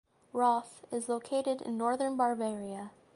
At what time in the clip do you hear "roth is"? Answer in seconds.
0.33-1.07